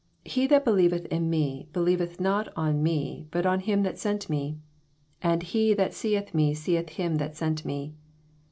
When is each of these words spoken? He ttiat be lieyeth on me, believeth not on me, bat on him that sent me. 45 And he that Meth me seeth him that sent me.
He 0.25 0.47
ttiat 0.47 0.65
be 0.65 0.71
lieyeth 0.71 1.13
on 1.13 1.29
me, 1.29 1.67
believeth 1.73 2.19
not 2.19 2.51
on 2.55 2.81
me, 2.81 3.27
bat 3.29 3.45
on 3.45 3.59
him 3.59 3.83
that 3.83 3.99
sent 3.99 4.31
me. 4.31 4.57
45 5.21 5.33
And 5.33 5.43
he 5.43 5.73
that 5.75 5.93
Meth 6.03 6.33
me 6.33 6.53
seeth 6.55 6.89
him 6.89 7.17
that 7.17 7.35
sent 7.35 7.63
me. 7.63 7.93